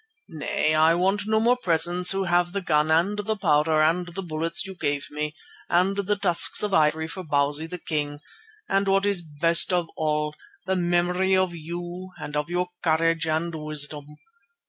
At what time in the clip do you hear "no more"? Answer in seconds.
1.27-1.55